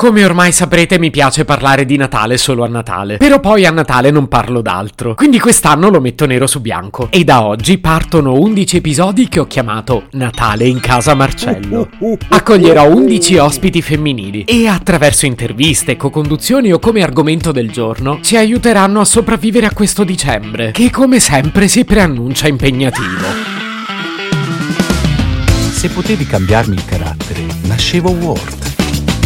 [0.00, 4.12] Come ormai saprete mi piace parlare di Natale solo a Natale, però poi a Natale
[4.12, 8.76] non parlo d'altro, quindi quest'anno lo metto nero su bianco e da oggi partono 11
[8.76, 11.88] episodi che ho chiamato Natale in casa Marcello.
[12.28, 19.00] Accoglierò 11 ospiti femminili e attraverso interviste, co-conduzioni o come argomento del giorno ci aiuteranno
[19.00, 23.26] a sopravvivere a questo dicembre, che come sempre si preannuncia impegnativo.
[25.72, 28.77] Se potevi cambiarmi il carattere, nascevo Ward.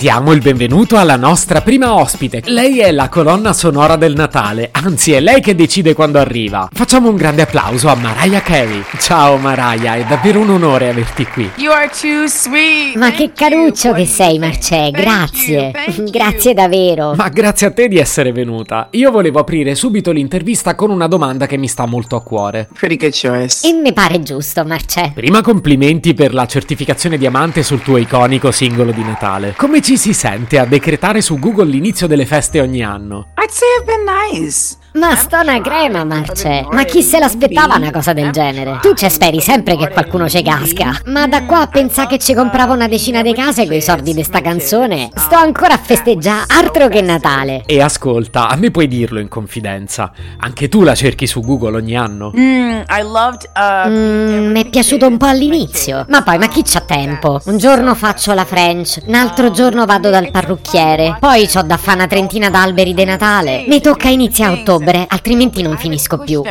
[0.00, 2.40] Diamo il benvenuto alla nostra prima ospite.
[2.46, 6.70] Lei è la colonna sonora del Natale, anzi è lei che decide quando arriva.
[6.72, 8.82] Facciamo un grande applauso a Mariah Carey.
[8.98, 11.50] Ciao Mariah, è davvero un onore averti qui.
[11.56, 12.96] You are too sweet.
[12.96, 15.70] Ma che caruccio che sei, Marcè, grazie.
[16.10, 17.12] Grazie davvero.
[17.14, 18.88] Ma grazie a te di essere venuta.
[18.92, 22.68] Io volevo aprire subito l'intervista con una domanda che mi sta molto a cuore.
[22.72, 23.68] Pretty good choice.
[23.68, 25.12] E mi pare giusto, Marcè.
[25.12, 29.52] Prima complimenti per la certificazione diamante sul tuo iconico singolo di Natale.
[29.58, 33.29] Come ci si sente a decretare su Google l'inizio delle feste ogni anno?
[33.42, 34.76] I'd say I've been nice.
[34.92, 36.66] Ma sto una crema, Marcè.
[36.72, 38.80] Ma chi se l'aspettava una cosa del genere?
[38.82, 40.98] Tu ci speri sempre che qualcuno ci casca.
[41.04, 44.24] Ma da qua a pensare che ci comprava una decina di case coi soldi di
[44.24, 47.62] sta canzone, sto ancora a festeggiare altro che Natale.
[47.66, 50.10] E ascolta, a me puoi dirlo in confidenza.
[50.38, 52.32] Anche tu la cerchi su Google ogni anno?
[52.36, 53.48] Mm, I loved.
[53.54, 57.40] Uh, Mm, mi è piaciuto un po' all'inizio, ma poi ma chi c'ha tempo?
[57.44, 61.98] Un giorno faccio la French, un altro giorno vado dal parrucchiere, poi c'ho da fare
[61.98, 63.28] una trentina d'alberi di Natale.
[63.68, 66.42] Mi tocca iniziare a ottobre, altrimenti non finisco più.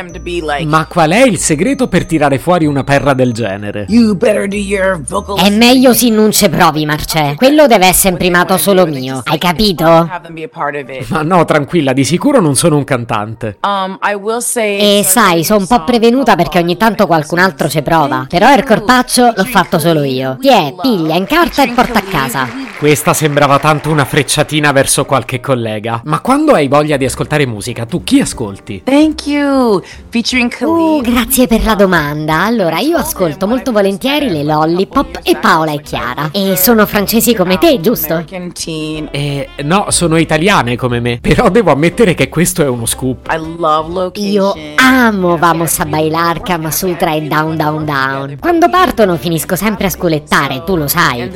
[0.64, 3.84] Ma qual è il segreto per tirare fuori una perra del genere?
[3.86, 7.34] È meglio se non ci provi, Marcè.
[7.34, 9.84] Quello deve essere imprimato solo mio, hai capito?
[11.08, 13.58] Ma no, tranquilla, di sicuro non sono un cantante.
[13.62, 13.98] Um.
[14.54, 18.24] E sai, sono un po' prevenuta perché ogni tanto qualcun altro ci prova.
[18.28, 20.38] Però il corpaccio l'ho fatto solo io.
[20.40, 22.69] Tiè, piglia in carta e porta a casa.
[22.80, 26.00] Questa sembrava tanto una frecciatina verso qualche collega.
[26.04, 28.80] Ma quando hai voglia di ascoltare musica, tu chi ascolti?
[28.82, 29.82] Thank you.
[30.08, 31.12] Featuring Uh, Khalid.
[31.14, 32.42] grazie per la domanda.
[32.42, 36.30] Allora, io ascolto molto volentieri le Lollipop e Paola e Chiara.
[36.32, 38.24] E sono francesi come te, giusto?
[39.10, 41.18] Eh, no, sono italiane come me.
[41.20, 43.28] Però devo ammettere che questo è uno scoop.
[43.30, 44.32] I love location.
[44.32, 48.36] Io amo Vamos a bailar Kama Sutra e Down Down Down.
[48.40, 51.30] Quando partono finisco sempre a sculettare, tu lo sai.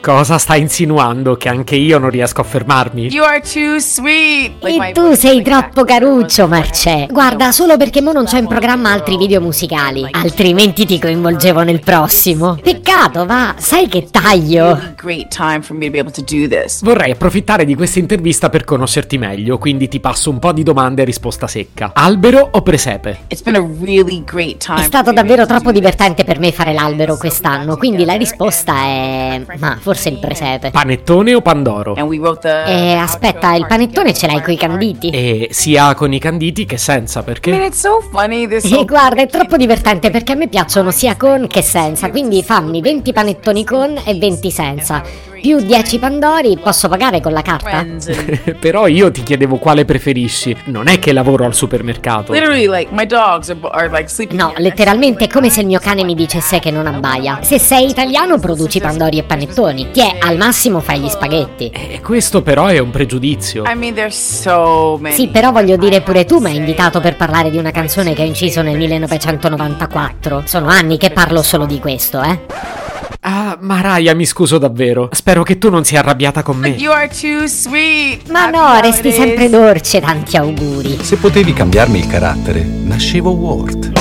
[0.00, 1.36] Cosa stai insinuando?
[1.36, 3.08] Che anche io non riesco a fermarmi?
[3.08, 4.52] You are too sweet.
[4.62, 7.08] Like E tu sei troppo caruccio, Marcè.
[7.10, 10.08] Guarda, solo perché mo non c'ho in programma altri video musicali.
[10.10, 12.56] Altrimenti ti coinvolgevo nel prossimo.
[12.60, 12.79] Peccato,
[13.24, 14.78] va, sai che taglio.
[16.82, 21.02] Vorrei approfittare di questa intervista per conoscerti meglio, quindi ti passo un po' di domande
[21.02, 21.92] a risposta secca.
[21.94, 23.20] Albero o presepe?
[24.66, 24.82] Really.
[24.82, 29.40] È stato davvero troppo divertente per me fare l'albero quest'anno, quindi la risposta è...
[29.58, 30.70] ma forse il presepe.
[30.70, 31.94] Panettone o pandoro?
[32.64, 35.10] E aspetta, il panettone ce l'hai coi canditi?
[35.10, 37.50] E sia con i canditi che senza, I perché?
[38.80, 42.79] E guarda, è troppo divertente perché a me piacciono sia con che senza, quindi fammi
[42.80, 45.02] 20 panettoni con e 20 senza.
[45.40, 47.86] Più 10 pandori, posso pagare con la carta?
[48.60, 50.54] Però io ti chiedevo quale preferisci.
[50.66, 52.32] Non è che lavoro al supermercato.
[54.36, 57.38] No, letteralmente è come se il mio cane mi dicesse che non abbaia.
[57.42, 59.90] Se sei italiano produci pandori e panettoni.
[59.90, 61.70] Ti è, al massimo fai gli spaghetti.
[61.70, 63.62] E questo però è un pregiudizio.
[65.12, 68.22] Sì, però voglio dire pure tu mi hai invitato per parlare di una canzone che
[68.22, 70.42] ho inciso nel 1994.
[70.44, 72.79] Sono anni che parlo solo di questo, eh.
[73.32, 75.08] Ah, Mariah, mi scuso davvero.
[75.12, 76.70] Spero che tu non sia arrabbiata con me.
[76.70, 78.28] You are too sweet.
[78.28, 80.98] Ma Happy no, resti sempre dolce, tanti auguri.
[81.00, 83.92] Se potevi cambiarmi il carattere, nascevo Ward.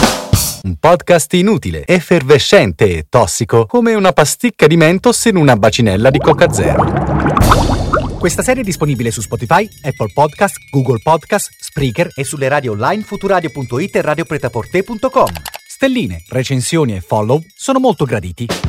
[0.63, 6.17] Un podcast inutile, effervescente e tossico, come una pasticca di mentos in una bacinella di
[6.17, 6.91] Coca Zero.
[8.17, 13.03] Questa serie è disponibile su Spotify, Apple Podcast, Google Podcast, Spreaker e sulle radio online
[13.03, 15.27] futuradio.it e radiopretaporte.com.
[15.67, 18.68] Stelline, recensioni e follow sono molto graditi.